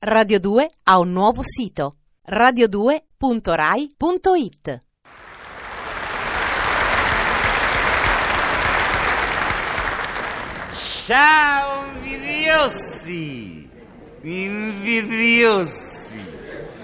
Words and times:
Radio 0.00 0.38
2 0.38 0.70
ha 0.84 1.00
un 1.00 1.10
nuovo 1.10 1.42
sito 1.42 1.96
radio2.rai.it 2.30 4.82
Ciao 11.04 11.84
invidiosi! 11.94 13.68
Invidiosi! 14.20 16.24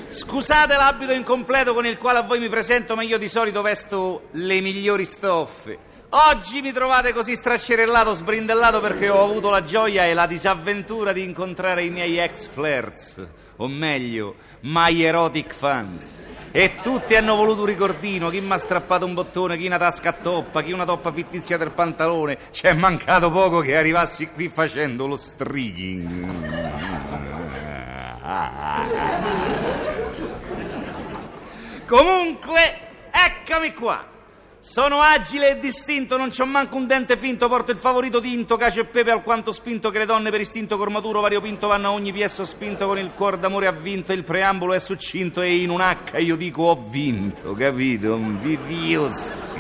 Scusate 0.09 0.75
l'abito 0.75 1.12
incompleto 1.12 1.73
con 1.73 1.87
il 1.87 1.99
quale 1.99 2.19
a 2.19 2.23
voi 2.23 2.41
mi 2.41 2.49
presento, 2.49 2.96
ma 2.96 3.03
io 3.03 3.19
di 3.19 3.29
solito 3.29 3.62
vesto 3.62 4.23
le 4.33 4.61
migliori 4.61 5.05
stoffe. 5.05 5.79
Oggi 6.17 6.62
mi 6.62 6.71
trovate 6.71 7.12
così 7.12 7.35
strascerellato, 7.35 8.14
sbrindellato 8.14 8.81
perché 8.81 9.09
ho 9.09 9.25
avuto 9.25 9.51
la 9.51 9.64
gioia 9.64 10.05
e 10.05 10.14
la 10.14 10.29
disavventura 10.29 11.13
di 11.13 11.25
incontrare 11.25 11.83
i 11.83 11.91
miei 11.91 12.21
ex 12.21 12.46
flirts, 12.46 13.27
o 13.57 13.67
meglio, 13.67 14.37
my 14.61 15.03
erotic 15.03 15.53
fans. 15.53 16.21
E 16.53 16.77
tutti 16.81 17.17
hanno 17.17 17.35
voluto 17.35 17.63
un 17.63 17.67
ricordino, 17.67 18.31
chi 18.31 18.40
mi 18.40 18.53
ha 18.53 18.59
strappato 18.59 19.04
un 19.04 19.14
bottone, 19.14 19.57
chi 19.57 19.67
una 19.67 19.77
tasca 19.77 20.11
a 20.11 20.13
toppa, 20.13 20.63
chi 20.63 20.71
una 20.71 20.85
toppa 20.85 21.13
fittizia 21.13 21.57
del 21.57 21.73
pantalone. 21.73 22.39
C'è 22.53 22.75
mancato 22.75 23.32
poco 23.32 23.59
che 23.59 23.76
arrivassi 23.76 24.29
qui 24.29 24.49
facendo 24.49 25.09
lo 25.09 25.17
streaking. 25.17 26.31
Comunque, 31.89 32.78
eccomi 33.11 33.73
qua. 33.75 34.12
Sono 34.67 35.03
agile 35.03 35.50
e 35.50 35.59
distinto, 35.61 36.17
non 36.17 36.31
c'ho 36.31 36.47
manco 36.47 36.77
un 36.77 36.86
dente 36.86 37.19
finto, 37.19 37.50
porto 37.50 37.70
il 37.70 37.77
favorito 37.77 38.19
tinto, 38.19 38.56
cacio 38.56 38.81
e 38.81 38.87
pepe 38.87 39.11
alquanto 39.11 39.53
spinto 39.53 39.91
che 39.91 39.98
le 39.98 40.06
donne 40.06 40.31
per 40.31 40.41
istinto 40.41 40.78
cormaturo 40.78 41.20
variopinto 41.20 41.67
vanno 41.67 41.89
a 41.89 41.91
ogni 41.92 42.12
piesso 42.12 42.47
spinto 42.47 42.87
con 42.87 42.97
il 42.98 43.11
cuor 43.14 43.37
d'amore 43.37 43.67
ha 43.67 43.73
vinto, 43.73 44.14
il 44.14 44.25
preambolo 44.25 44.73
è 44.73 44.81
succinto 44.81 45.42
e 45.42 45.56
in 45.56 45.69
un 45.69 45.83
H 45.83 46.19
io 46.19 46.37
dico 46.37 46.62
ho 46.62 46.83
vinto, 46.89 47.53
capito? 47.53 48.15
Invidiosi. 48.15 49.53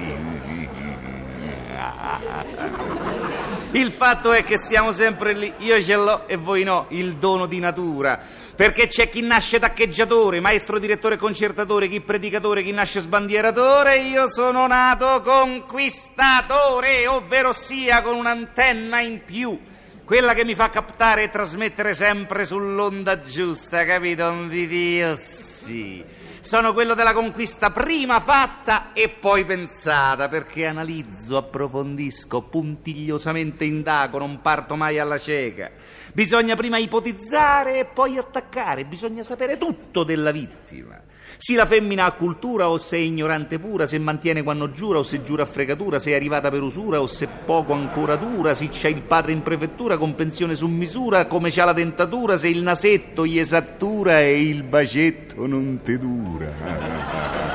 Il 3.74 3.90
fatto 3.90 4.32
è 4.32 4.44
che 4.44 4.56
stiamo 4.56 4.92
sempre 4.92 5.32
lì, 5.32 5.52
io 5.58 5.82
ce 5.82 5.96
l'ho 5.96 6.28
e 6.28 6.36
voi 6.36 6.62
no, 6.62 6.86
il 6.90 7.16
dono 7.16 7.46
di 7.46 7.58
natura. 7.58 8.20
Perché 8.54 8.86
c'è 8.86 9.08
chi 9.08 9.20
nasce 9.20 9.58
taccheggiatore, 9.58 10.38
maestro 10.38 10.78
direttore 10.78 11.16
concertatore, 11.16 11.88
chi 11.88 12.00
predicatore, 12.00 12.62
chi 12.62 12.70
nasce 12.70 13.00
sbandieratore, 13.00 13.96
io 13.96 14.30
sono 14.30 14.68
nato 14.68 15.22
conquistatore, 15.22 17.08
ovvero 17.08 17.52
sia 17.52 18.00
con 18.00 18.14
un'antenna 18.14 19.00
in 19.00 19.24
più. 19.24 19.58
Quella 20.04 20.34
che 20.34 20.44
mi 20.44 20.54
fa 20.54 20.70
captare 20.70 21.24
e 21.24 21.30
trasmettere 21.30 21.96
sempre 21.96 22.46
sull'onda 22.46 23.18
giusta, 23.18 23.84
capito? 23.84 24.28
Invidiosi. 24.30 26.23
Sono 26.44 26.74
quello 26.74 26.92
della 26.92 27.14
conquista 27.14 27.70
prima 27.70 28.20
fatta 28.20 28.92
e 28.92 29.08
poi 29.08 29.46
pensata, 29.46 30.28
perché 30.28 30.66
analizzo, 30.66 31.38
approfondisco, 31.38 32.42
puntigliosamente 32.42 33.64
indago, 33.64 34.18
non 34.18 34.42
parto 34.42 34.76
mai 34.76 34.98
alla 34.98 35.16
cieca. 35.16 35.70
Bisogna 36.12 36.54
prima 36.54 36.76
ipotizzare 36.76 37.78
e 37.78 37.84
poi 37.86 38.18
attaccare, 38.18 38.84
bisogna 38.84 39.22
sapere 39.22 39.56
tutto 39.56 40.04
della 40.04 40.32
vittima. 40.32 41.00
Se 41.36 41.54
la 41.54 41.66
femmina 41.66 42.04
ha 42.04 42.12
cultura 42.12 42.68
o 42.68 42.78
se 42.78 42.96
è 42.96 43.00
ignorante 43.00 43.58
pura, 43.58 43.86
se 43.86 43.98
mantiene 43.98 44.42
quando 44.42 44.70
giura 44.70 44.98
o 44.98 45.02
se 45.02 45.22
giura 45.22 45.42
a 45.42 45.46
fregatura, 45.46 45.98
se 45.98 46.10
è 46.10 46.14
arrivata 46.14 46.50
per 46.50 46.62
usura 46.62 47.00
o 47.00 47.06
se 47.06 47.28
poco 47.44 47.72
ancora 47.72 48.16
dura, 48.16 48.54
se 48.54 48.68
c'è 48.68 48.88
il 48.88 49.02
padre 49.02 49.32
in 49.32 49.42
prefettura 49.42 49.96
con 49.96 50.14
pensione 50.14 50.54
su 50.54 50.66
misura, 50.68 51.26
come 51.26 51.50
c'ha 51.50 51.64
la 51.64 51.72
dentatura, 51.72 52.36
se 52.36 52.48
il 52.48 52.62
nasetto 52.62 53.26
gli 53.26 53.38
esattura 53.38 54.20
e 54.20 54.40
il 54.42 54.62
bacetto 54.62 55.46
non 55.46 55.80
te 55.82 55.98
dura. 55.98 56.52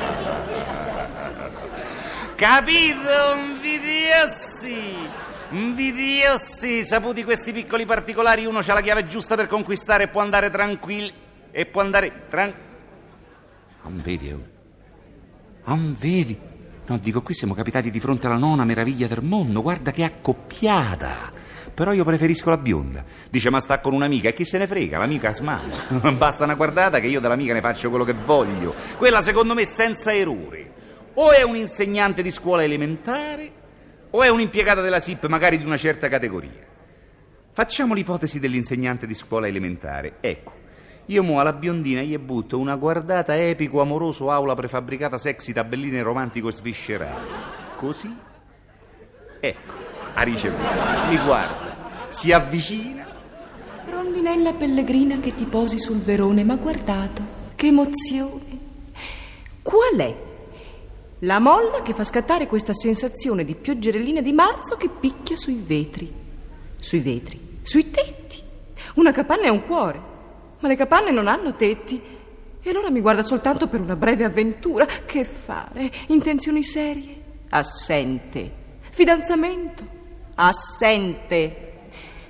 Capito, 2.36 3.34
invidiosi? 3.36 5.08
Invidiosi, 5.50 6.84
saputi 6.84 7.24
questi 7.24 7.52
piccoli 7.52 7.84
particolari, 7.84 8.46
uno 8.46 8.60
c'ha 8.62 8.72
la 8.72 8.80
chiave 8.80 9.06
giusta 9.06 9.34
per 9.34 9.46
conquistare 9.46 10.04
e 10.04 10.08
può 10.08 10.20
andare 10.20 10.48
tranquillo. 10.48 11.12
E 11.50 11.66
può 11.66 11.80
andare 11.80 12.26
tranquillo. 12.28 12.69
Non 13.82 14.00
vedi, 14.02 14.30
oh? 14.30 14.42
Non? 15.64 15.96
No, 16.86 16.98
dico, 16.98 17.22
qui 17.22 17.34
siamo 17.34 17.54
capitati 17.54 17.90
di 17.90 18.00
fronte 18.00 18.26
alla 18.26 18.36
nona 18.36 18.64
meraviglia 18.64 19.06
del 19.06 19.22
mondo. 19.22 19.62
Guarda 19.62 19.92
che 19.92 20.02
accoppiata. 20.02 21.32
Però 21.72 21.92
io 21.92 22.04
preferisco 22.04 22.50
la 22.50 22.56
bionda. 22.56 23.04
Dice, 23.30 23.48
ma 23.48 23.60
sta 23.60 23.78
con 23.78 23.94
un'amica 23.94 24.28
e 24.28 24.34
chi 24.34 24.44
se 24.44 24.58
ne 24.58 24.66
frega? 24.66 24.98
L'amica 24.98 25.32
smana. 25.32 25.76
Basta 26.16 26.44
una 26.44 26.54
guardata 26.54 26.98
che 26.98 27.06
io 27.06 27.20
dell'amica 27.20 27.52
ne 27.52 27.60
faccio 27.60 27.88
quello 27.90 28.04
che 28.04 28.14
voglio. 28.14 28.74
Quella, 28.96 29.22
secondo 29.22 29.54
me, 29.54 29.64
senza 29.64 30.12
errore. 30.12 30.72
O 31.14 31.30
è 31.30 31.42
un 31.42 31.54
insegnante 31.54 32.22
di 32.22 32.30
scuola 32.30 32.64
elementare, 32.64 33.52
o 34.10 34.22
è 34.22 34.28
un'impiegata 34.28 34.80
della 34.80 35.00
SIP, 35.00 35.26
magari 35.26 35.58
di 35.58 35.64
una 35.64 35.76
certa 35.76 36.08
categoria. 36.08 36.66
Facciamo 37.52 37.94
l'ipotesi 37.94 38.40
dell'insegnante 38.40 39.06
di 39.06 39.14
scuola 39.14 39.46
elementare. 39.46 40.16
Ecco. 40.20 40.52
Io 41.10 41.24
mo 41.24 41.40
alla 41.40 41.52
biondina 41.52 42.02
gli 42.02 42.16
butto 42.18 42.56
una 42.56 42.76
guardata 42.76 43.36
epico, 43.36 43.80
amoroso, 43.80 44.30
aula 44.30 44.54
prefabbricata, 44.54 45.18
sexy, 45.18 45.52
tabelline 45.52 46.02
romantico 46.02 46.48
e 46.48 46.52
sviscerato. 46.52 47.26
Così? 47.74 48.16
Ecco, 49.40 49.72
ha 50.14 50.22
ricevuto. 50.22 50.62
Mi 51.08 51.18
guarda, 51.18 52.06
si 52.10 52.30
avvicina. 52.30 53.08
Rondinella 53.90 54.52
pellegrina 54.52 55.18
che 55.18 55.34
ti 55.34 55.46
posi 55.46 55.80
sul 55.80 55.98
verone, 55.98 56.44
ma 56.44 56.54
guardato, 56.54 57.22
che 57.56 57.66
emozione. 57.66 58.58
Qual 59.62 59.96
è? 59.96 60.16
La 61.20 61.40
molla 61.40 61.82
che 61.82 61.92
fa 61.92 62.04
scattare 62.04 62.46
questa 62.46 62.72
sensazione 62.72 63.44
di 63.44 63.56
pioggerellina 63.56 64.20
di 64.20 64.32
marzo 64.32 64.76
che 64.76 64.88
picchia 64.88 65.34
sui 65.34 65.60
vetri. 65.66 66.08
Sui 66.78 67.00
vetri, 67.00 67.58
sui 67.64 67.90
tetti. 67.90 68.40
Una 68.94 69.10
capanna 69.10 69.46
è 69.46 69.48
un 69.48 69.66
cuore. 69.66 70.09
Ma 70.60 70.68
le 70.68 70.76
capanne 70.76 71.10
non 71.10 71.26
hanno 71.26 71.54
tetti. 71.54 72.18
E 72.62 72.70
allora 72.70 72.90
mi 72.90 73.00
guarda 73.00 73.22
soltanto 73.22 73.66
per 73.68 73.80
una 73.80 73.96
breve 73.96 74.24
avventura. 74.24 74.86
Che 74.86 75.24
fare? 75.24 75.90
Intenzioni 76.08 76.62
serie? 76.62 77.22
Assente. 77.48 78.52
Fidanzamento? 78.90 79.84
Assente. 80.34 81.68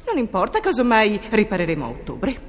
Non 0.06 0.18
importa, 0.18 0.60
casomai 0.60 1.20
ripareremo 1.30 1.84
a 1.84 1.88
ottobre. 1.88 2.40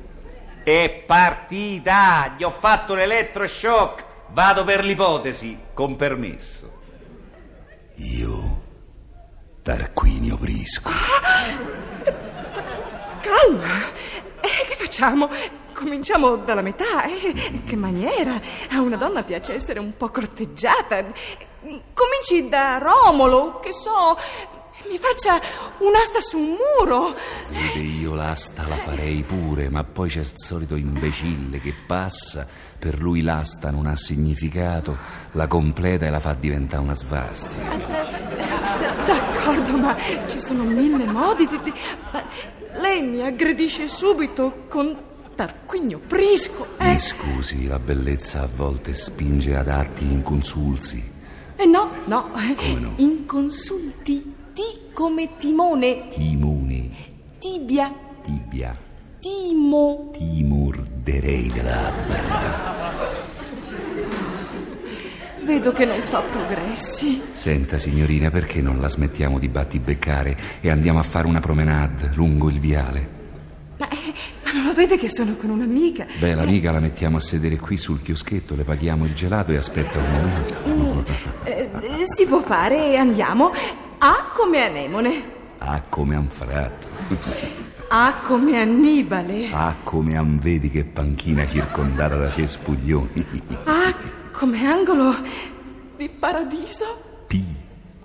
È 0.63 1.03
partita! 1.05 2.35
Gli 2.37 2.43
ho 2.43 2.51
fatto 2.51 2.93
l'elettroshock. 2.93 4.05
Vado 4.29 4.63
per 4.63 4.83
l'ipotesi, 4.83 5.57
con 5.73 5.95
permesso. 5.95 6.79
Io, 7.95 8.61
Tarquinio 9.61 10.37
Prisco. 10.37 10.89
Calma. 13.21 13.91
Eh, 14.39 14.65
che 14.67 14.75
facciamo? 14.75 15.29
Cominciamo 15.81 16.35
dalla 16.35 16.61
metà. 16.61 17.05
Eh? 17.05 17.63
Che 17.65 17.75
maniera? 17.75 18.39
A 18.69 18.81
una 18.81 18.97
donna 18.97 19.23
piace 19.23 19.55
essere 19.55 19.79
un 19.79 19.97
po' 19.97 20.09
corteggiata. 20.09 21.03
Cominci 21.93 22.47
da 22.47 22.77
Romolo, 22.77 23.59
che 23.59 23.73
so. 23.73 24.15
Mi 24.87 24.99
faccia 24.99 25.39
un'asta 25.79 26.21
su 26.21 26.37
un 26.37 26.55
muro. 26.79 27.15
Vede, 27.49 27.79
io 27.79 28.13
l'asta 28.13 28.67
la 28.67 28.75
farei 28.75 29.23
pure, 29.23 29.69
ma 29.69 29.83
poi 29.83 30.09
c'è 30.09 30.19
il 30.19 30.31
solito 30.35 30.75
imbecille 30.75 31.59
che 31.59 31.73
passa, 31.85 32.47
per 32.77 32.99
lui 32.99 33.21
l'asta 33.21 33.71
non 33.71 33.85
ha 33.85 33.95
significato, 33.95 34.97
la 35.33 35.47
completa 35.47 36.05
e 36.05 36.09
la 36.09 36.19
fa 36.19 36.33
diventare 36.33 36.81
una 36.81 36.95
svastica. 36.95 37.77
D'accordo, 39.05 39.77
ma 39.77 39.95
ci 40.27 40.39
sono 40.39 40.63
mille 40.63 41.05
modi 41.05 41.47
di... 41.47 41.59
di- 41.63 41.73
lei 42.79 43.01
mi 43.01 43.21
aggredisce 43.21 43.87
subito 43.87 44.65
con 44.67 45.09
Tarquinio 45.35 45.99
Prisco. 45.99 46.67
Mi 46.79 46.93
Eh, 46.95 46.99
scusi, 46.99 47.65
la 47.67 47.79
bellezza 47.79 48.41
a 48.43 48.49
volte 48.53 48.93
spinge 48.93 49.55
ad 49.55 49.67
atti 49.69 50.03
inconsulsi. 50.05 51.03
eh 51.55 51.65
no, 51.65 51.91
no. 52.05 52.29
Come 52.31 52.79
no? 52.79 52.93
Inconsulti. 52.97 54.33
T 54.53 54.93
come 54.93 55.29
timone. 55.37 56.07
Timone, 56.09 56.89
Tibia. 57.39 57.91
tibia, 58.21 58.77
Timo. 59.19 60.09
ti 60.11 60.43
morderei 60.43 61.49
le 61.51 61.61
labbra. 61.63 62.89
Vedo 65.43 65.71
che 65.71 65.85
non 65.85 65.99
fa 66.09 66.19
progressi. 66.21 67.21
Senta, 67.31 67.79
signorina, 67.79 68.29
perché 68.29 68.61
non 68.61 68.79
la 68.79 68.87
smettiamo 68.89 69.39
di 69.39 69.47
battibeccare 69.47 70.37
e 70.59 70.69
andiamo 70.69 70.99
a 70.99 71.03
fare 71.03 71.25
una 71.27 71.39
promenade 71.39 72.11
lungo 72.13 72.49
il 72.49 72.59
viale? 72.59 73.19
Ma, 74.71 74.77
eh, 74.77 74.87
vede 74.87 74.97
che 74.97 75.09
sono 75.09 75.35
con 75.35 75.49
un'amica? 75.49 76.07
Beh, 76.17 76.33
l'amica 76.33 76.71
la 76.71 76.79
mettiamo 76.79 77.17
a 77.17 77.19
sedere 77.19 77.57
qui 77.57 77.75
sul 77.75 78.01
chioschetto, 78.01 78.55
le 78.55 78.63
paghiamo 78.63 79.05
il 79.05 79.13
gelato 79.13 79.51
e 79.51 79.57
aspetta 79.57 79.99
un 79.99 80.11
momento. 80.11 81.05
Eh, 81.43 81.69
eh, 81.81 82.03
si 82.05 82.25
può 82.25 82.41
fare 82.41 82.91
e 82.91 82.95
andiamo. 82.95 83.51
A 83.97 84.31
come 84.33 84.63
anemone. 84.63 85.23
Ah, 85.57 85.81
come 85.89 86.15
han 86.15 86.29
fatto. 86.29 86.87
Ah, 87.89 88.21
come 88.23 88.59
Annibale. 88.59 89.49
Ah, 89.51 89.75
come 89.83 90.15
am 90.15 90.39
vedi 90.39 90.71
che 90.71 90.85
panchina 90.85 91.45
circondata 91.45 92.15
da 92.15 92.31
cespuglioni. 92.31 93.25
Ah, 93.65 93.93
come 94.31 94.65
angolo 94.65 95.13
di 95.97 96.09
paradiso. 96.09 97.25
P 97.27 97.41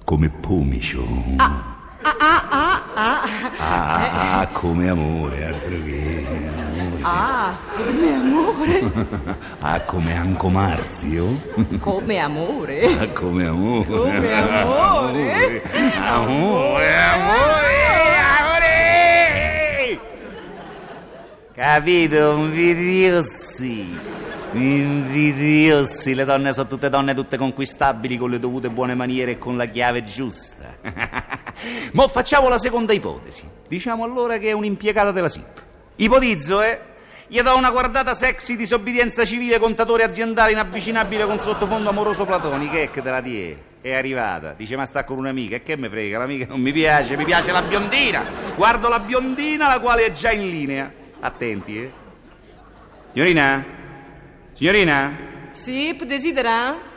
come 0.05 0.29
pomicio. 0.29 1.07
Ah, 1.37 1.76
ah, 2.07 2.17
ah, 2.21 2.45
ah, 2.51 2.83
ah. 2.95 3.21
Ah, 3.59 4.41
ah, 4.41 4.47
come 4.49 4.89
amore, 4.89 5.45
altro 5.47 5.83
che 5.83 6.25
amore. 6.29 7.03
Ah, 7.03 7.57
come 7.75 8.15
amore. 8.15 9.35
Ah, 9.61 9.81
come 9.81 10.15
Anco 10.15 10.49
Marzio. 10.49 11.41
Come 11.81 12.19
amore. 12.19 12.85
Ah, 12.97 13.09
come 13.09 13.47
amore. 13.47 13.87
Come 13.87 14.33
amore. 14.33 15.63
Amore, 16.07 16.95
amore, 16.95 17.75
amore! 18.39 20.01
Capito? 21.53 22.37
Invidiosi. 22.37 23.99
Invidiosi. 24.53 26.15
Le 26.15 26.25
donne 26.25 26.53
sono 26.53 26.69
tutte 26.69 26.89
donne, 26.89 27.15
tutte 27.15 27.37
conquistabili, 27.37 28.17
con 28.17 28.31
le 28.31 28.39
dovute 28.39 28.71
buone 28.71 28.95
maniere 28.95 29.33
e 29.33 29.39
con 29.39 29.57
la 29.57 29.67
chiave 29.67 30.05
giusta. 30.05 31.35
Mo 31.93 32.09
facciamo 32.09 32.49
la 32.49 32.59
seconda 32.59 32.93
ipotesi. 32.93 33.49
Diciamo 33.69 34.05
allora 34.05 34.39
che 34.39 34.49
è 34.49 34.53
un'impiegata 34.53 35.13
della 35.13 35.29
SIP. 35.29 35.63
Ipotizzo, 35.97 36.63
eh? 36.63 36.81
Gli 37.29 37.41
do 37.41 37.57
una 37.57 37.71
guardata 37.71 38.15
sexy, 38.15 38.55
disobbedienza 38.55 39.25
civile, 39.25 39.59
contatore 39.59 40.05
aziendale 40.05 40.53
inavvicinabile 40.53 41.27
con 41.27 41.41
sottofondo 41.41 41.91
amoroso 41.91 42.25
platonico. 42.25 42.75
Che 42.75 43.03
te 43.03 43.11
la 43.11 43.21
die? 43.21 43.63
È 43.81 43.93
arrivata. 43.95 44.55
Dice, 44.57 44.77
ma 44.77 44.85
sta 44.85 45.05
con 45.05 45.19
un'amica. 45.19 45.57
E 45.57 45.63
che 45.63 45.77
me 45.77 45.89
frega? 45.89 46.19
L'amica 46.19 46.47
non 46.49 46.61
mi 46.61 46.73
piace, 46.73 47.17
mi 47.17 47.25
piace 47.25 47.51
la 47.51 47.63
biondina. 47.63 48.25
Guardo 48.55 48.89
la 48.89 49.01
biondina, 49.01 49.67
la 49.67 49.81
quale 49.81 50.07
è 50.07 50.13
già 50.13 50.31
in 50.31 50.49
linea. 50.49 50.93
Attenti, 51.19 51.79
eh? 51.79 51.93
Signorina? 53.13 53.65
Signorina? 54.53 55.17
Sì, 55.51 55.97
desidera? 56.05 56.95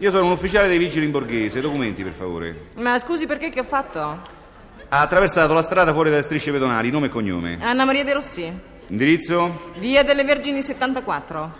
Io 0.00 0.10
sono 0.10 0.24
un 0.24 0.32
ufficiale 0.32 0.66
dei 0.66 0.78
vigili 0.78 1.04
in 1.04 1.10
borghese. 1.10 1.60
Documenti, 1.60 2.02
per 2.02 2.12
favore. 2.12 2.68
Ma 2.76 2.98
scusi, 2.98 3.26
perché 3.26 3.50
che 3.50 3.60
ho 3.60 3.64
fatto? 3.64 4.00
Ha 4.00 4.98
attraversato 4.98 5.52
la 5.52 5.60
strada 5.60 5.92
fuori 5.92 6.08
dalle 6.08 6.22
strisce 6.22 6.50
pedonali, 6.50 6.90
nome 6.90 7.06
e 7.06 7.08
cognome. 7.10 7.58
Anna 7.60 7.84
Maria 7.84 8.02
De 8.02 8.14
Rossi. 8.14 8.50
Indirizzo? 8.86 9.72
Via 9.76 10.02
delle 10.02 10.24
Vergini 10.24 10.62
74. 10.62 11.52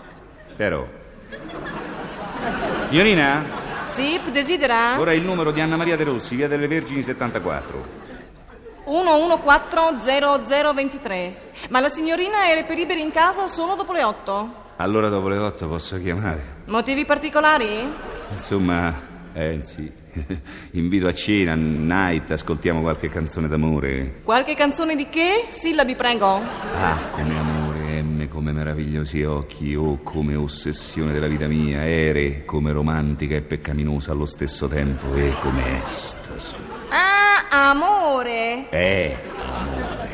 Però. 0.55 0.87
Signorina? 2.89 3.45
Sì, 3.83 4.19
desidera? 4.31 4.99
Ora 4.99 5.13
il 5.13 5.23
numero 5.23 5.51
di 5.51 5.61
Anna 5.61 5.75
Maria 5.75 5.95
De 5.95 6.03
Rossi, 6.03 6.35
via 6.35 6.47
delle 6.47 6.67
Vergini 6.67 7.03
74. 7.03 7.99
1140023. 8.87 11.33
Ma 11.69 11.79
la 11.79 11.89
signorina 11.89 12.45
è 12.45 12.55
reperibile 12.55 13.01
in 13.01 13.11
casa 13.11 13.45
solo 13.45 13.75
dopo 13.75 13.93
le 13.93 14.03
8. 14.03 14.53
Allora 14.77 15.09
dopo 15.09 15.27
le 15.27 15.37
8 15.37 15.67
posso 15.67 16.01
chiamare? 16.01 16.63
Motivi 16.65 17.05
particolari? 17.05 18.09
Insomma, 18.33 18.93
eh 19.33 19.59
sì. 19.63 19.91
Invito 20.71 21.07
a 21.07 21.13
cena, 21.13 21.55
night, 21.55 22.31
ascoltiamo 22.31 22.81
qualche 22.81 23.07
canzone 23.09 23.47
d'amore. 23.47 24.21
Qualche 24.23 24.55
canzone 24.55 24.95
di 24.95 25.07
che? 25.09 25.47
Sillabi, 25.49 25.95
prego. 25.95 26.41
Ah, 26.75 26.97
come 27.11 27.37
amore, 27.37 28.01
M 28.01 28.27
come 28.27 28.51
meravigliosi 28.51 29.23
occhi, 29.23 29.73
O 29.75 29.99
come 30.03 30.35
ossessione 30.35 31.13
della 31.13 31.27
vita 31.27 31.47
mia, 31.47 31.85
Ere 31.85 32.43
come 32.45 32.71
romantica 32.71 33.35
e 33.35 33.41
peccaminosa 33.41 34.11
allo 34.11 34.25
stesso 34.25 34.67
tempo, 34.67 35.13
E 35.15 35.33
come 35.39 35.83
estasi. 35.83 36.55
Ah, 36.89 37.69
amore. 37.69 38.69
Eh, 38.69 39.15
amore. 39.45 40.09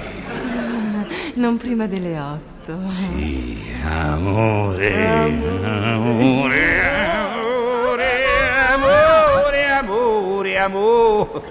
Non 1.36 1.58
prima 1.58 1.88
delle 1.88 2.20
8. 2.20 2.88
Sì, 2.88 3.58
amore, 3.84 5.08
amore, 5.08 5.66
amore, 5.74 7.07
amore, 9.78 10.58
amore. 10.58 11.42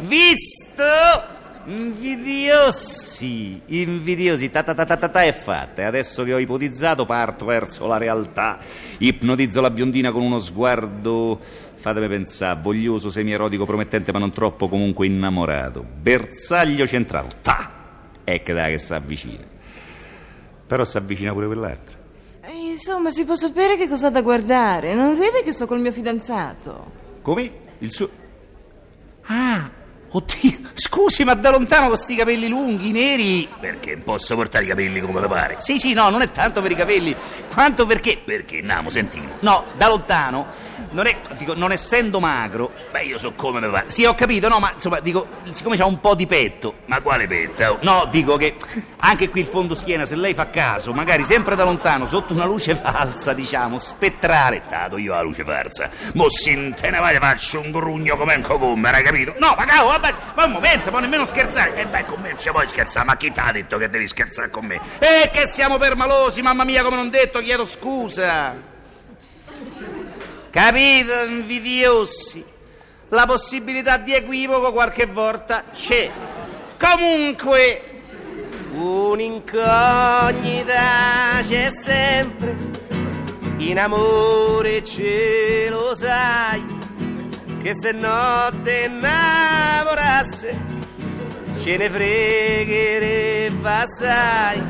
Visto? 0.00 1.34
Invidiosi, 1.68 3.60
invidiosi, 3.66 4.50
ta 4.50 4.62
ta 4.62 4.72
ta 4.72 4.84
ta 4.84 4.96
ta, 4.96 5.08
ta 5.08 5.22
è 5.24 5.32
fatta. 5.32 5.82
E 5.82 5.84
adesso 5.84 6.22
che 6.22 6.32
ho 6.32 6.38
ipotizzato 6.38 7.04
parto 7.04 7.44
verso 7.44 7.86
la 7.86 7.96
realtà. 7.96 8.58
Ipnotizzo 8.98 9.60
la 9.60 9.70
biondina 9.70 10.12
con 10.12 10.22
uno 10.22 10.38
sguardo, 10.38 11.40
fatemi 11.74 12.06
pensare, 12.06 12.60
voglioso, 12.62 13.10
semi-erotico, 13.10 13.66
promettente 13.66 14.12
ma 14.12 14.20
non 14.20 14.32
troppo, 14.32 14.68
comunque 14.68 15.06
innamorato. 15.06 15.84
Bersaglio 15.84 16.86
centrale, 16.86 17.30
ta! 17.42 17.72
Ecco 18.22 18.52
dai 18.52 18.72
che 18.72 18.78
si 18.78 18.94
avvicina. 18.94 19.44
Però 20.66 20.84
si 20.84 20.96
avvicina 20.96 21.32
pure 21.32 21.46
quell'altra. 21.46 21.95
Insomma, 22.76 23.10
si 23.10 23.24
può 23.24 23.36
sapere 23.36 23.78
che 23.78 23.88
cosa 23.88 24.08
ha 24.08 24.10
da 24.10 24.20
guardare. 24.20 24.92
Non 24.92 25.16
vede 25.16 25.42
che 25.42 25.52
sto 25.52 25.66
col 25.66 25.80
mio 25.80 25.92
fidanzato? 25.92 26.92
Come? 27.22 27.50
Il 27.78 27.90
suo... 27.90 28.10
Ah, 29.28 29.70
oddio, 30.16 30.58
scusi, 30.74 31.24
ma 31.24 31.34
da 31.34 31.50
lontano 31.50 31.88
con 31.88 31.96
questi 31.96 32.16
capelli 32.16 32.48
lunghi, 32.48 32.90
neri... 32.90 33.48
Perché 33.60 33.98
posso 33.98 34.34
portare 34.34 34.64
i 34.64 34.68
capelli 34.68 35.00
come 35.00 35.20
le 35.20 35.28
pare? 35.28 35.56
Sì, 35.58 35.78
sì, 35.78 35.92
no, 35.92 36.08
non 36.08 36.22
è 36.22 36.30
tanto 36.30 36.62
per 36.62 36.70
i 36.70 36.74
capelli, 36.74 37.14
quanto 37.52 37.86
perché... 37.86 38.18
Perché, 38.24 38.60
namo, 38.62 38.88
sentino. 38.88 39.28
No, 39.40 39.66
da 39.76 39.88
lontano, 39.88 40.46
non 40.90 41.06
è... 41.06 41.18
Dico, 41.36 41.54
non 41.54 41.72
essendo 41.72 42.18
magro... 42.18 42.72
Beh, 42.90 43.02
io 43.02 43.18
so 43.18 43.32
come 43.34 43.60
me 43.60 43.68
pare. 43.68 43.90
Sì, 43.90 44.04
ho 44.04 44.14
capito, 44.14 44.48
no, 44.48 44.58
ma 44.58 44.72
insomma, 44.72 45.00
dico, 45.00 45.28
siccome 45.50 45.76
c'ha 45.76 45.84
un 45.84 46.00
po' 46.00 46.14
di 46.14 46.26
petto... 46.26 46.76
Ma 46.86 47.00
quale 47.00 47.26
petto? 47.26 47.78
No, 47.82 48.08
dico 48.10 48.36
che 48.36 48.56
anche 48.98 49.28
qui 49.28 49.40
il 49.40 49.46
fondo 49.46 49.74
schiena, 49.74 50.06
se 50.06 50.16
lei 50.16 50.32
fa 50.32 50.48
caso, 50.48 50.92
magari 50.92 51.24
sempre 51.24 51.56
da 51.56 51.64
lontano, 51.64 52.06
sotto 52.06 52.32
una 52.32 52.46
luce 52.46 52.74
falsa, 52.74 53.32
diciamo, 53.34 53.78
spettrale... 53.78 54.62
Dato 54.68 54.96
io 54.96 55.12
la 55.12 55.22
luce 55.22 55.44
falsa. 55.44 55.90
Mo 56.14 56.30
se 56.30 56.74
te 56.80 56.90
ne 56.90 56.98
vai 56.98 57.16
faccio 57.16 57.60
un 57.60 57.70
grugno 57.70 58.16
come 58.16 58.34
un 58.34 58.42
cocombe, 58.42 58.88
hai 58.88 59.02
capito? 59.02 59.34
No, 59.38 59.54
ma 59.56 59.64
cavolo, 59.64 59.98
vabbè, 59.98 60.05
ma 60.34 60.46
mo 60.46 60.60
pensa, 60.60 60.90
può 60.90 60.98
nemmeno 60.98 61.24
scherzare. 61.24 61.74
E 61.74 61.86
beh, 61.86 62.04
con 62.04 62.20
me 62.20 62.30
non 62.30 62.38
ci 62.38 62.50
puoi 62.50 62.66
scherzare, 62.68 63.06
ma 63.06 63.16
chi 63.16 63.32
ti 63.32 63.40
ha 63.40 63.52
detto 63.52 63.78
che 63.78 63.88
devi 63.88 64.06
scherzare 64.06 64.50
con 64.50 64.66
me? 64.66 64.80
E 64.98 65.30
che 65.32 65.46
siamo 65.46 65.78
permalosi, 65.78 66.42
mamma 66.42 66.64
mia, 66.64 66.82
come 66.82 66.96
non 66.96 67.10
detto, 67.10 67.40
chiedo 67.40 67.66
scusa. 67.66 68.54
Capito, 70.50 71.24
invidiosi? 71.28 72.44
La 73.10 73.26
possibilità 73.26 73.98
di 73.98 74.14
equivoco 74.14 74.72
qualche 74.72 75.06
volta 75.06 75.64
c'è. 75.72 76.10
Comunque, 76.78 78.02
un'incognita 78.72 79.54
c'è 81.46 81.70
sempre. 81.70 82.56
In 83.58 83.78
amore 83.78 84.84
ce 84.84 85.68
lo 85.70 85.94
sai, 85.94 86.75
che 87.66 87.74
se 87.74 87.90
no 87.90 88.48
te 88.62 88.84
innamorasse, 88.86 90.56
ce 91.60 91.76
ne 91.76 91.90
fregherebbe 91.90 93.68
assai. 93.68 94.62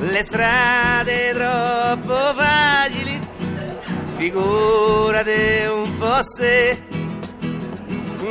Le 0.00 0.22
strade 0.24 1.32
troppo 1.34 2.34
facili, 2.34 3.16
figurate 4.16 5.70
un 5.72 5.96
po' 5.96 6.20
se 6.36 6.82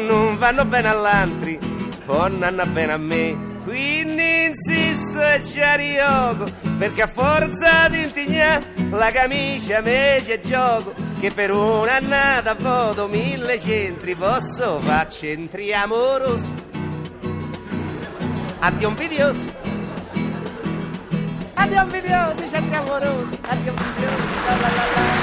non 0.07 0.37
vanno 0.37 0.65
bene 0.65 0.89
all'altri, 0.89 1.57
poi 2.05 2.31
non 2.31 2.39
vanno 2.39 2.65
bene 2.65 2.91
a 2.91 2.97
me. 2.97 3.61
Quindi 3.63 4.47
insisto 4.47 5.21
e 5.21 5.41
ci 5.41 5.61
arioco, 5.61 6.47
perché 6.77 7.03
a 7.03 7.07
forza 7.07 7.87
di 7.87 8.03
intignare 8.03 8.72
la 8.93 9.11
camicia 9.11 9.81
me 9.81 10.21
c'è 10.23 10.39
gioco, 10.39 10.93
che 11.19 11.31
per 11.31 11.51
un'annata 11.51 12.55
voto 12.55 13.07
mille 13.07 13.59
centri 13.59 14.15
posso 14.15 14.79
far 14.79 15.07
centri 15.07 15.73
amorosi. 15.73 16.53
Addio 18.59 18.87
invidiosi. 18.89 19.53
Addio 21.55 21.81
invidiosi, 21.81 22.49
centri 22.49 22.75
amorosi. 22.75 23.37
Addio 23.41 23.71
invidiosi. 23.71 24.21
La 24.45 24.55
la 24.55 24.67
la 24.67 24.85
la. 24.95 25.22